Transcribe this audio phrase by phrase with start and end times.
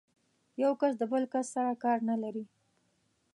[0.63, 2.45] يو کس د بل کس سره کار نه لري.